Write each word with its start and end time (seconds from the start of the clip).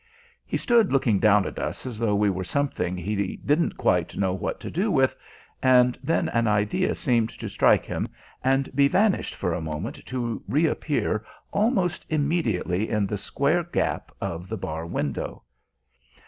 He 0.47 0.57
stood 0.57 0.91
looking 0.91 1.19
down 1.19 1.45
at 1.45 1.59
us 1.59 1.85
as 1.85 1.99
though 1.99 2.15
we 2.15 2.31
were 2.31 2.43
something 2.43 2.97
he 2.97 3.35
didn't 3.37 3.77
quite 3.77 4.17
know 4.17 4.33
what 4.33 4.59
to 4.61 4.71
do 4.71 4.89
with, 4.89 5.15
and 5.61 5.95
then 6.01 6.27
an 6.29 6.47
idea 6.47 6.95
seemed 6.95 7.29
to 7.37 7.47
strike 7.47 7.85
him, 7.85 8.07
and 8.43 8.75
be 8.75 8.87
vanished 8.87 9.35
for 9.35 9.53
a 9.53 9.61
moment 9.61 10.03
to 10.07 10.41
reappear 10.47 11.23
almost 11.51 12.07
immediately 12.09 12.89
in 12.89 13.05
the 13.05 13.15
square 13.19 13.61
gap 13.63 14.11
of 14.19 14.49
the 14.49 14.57
bar 14.57 14.87
window. 14.87 15.43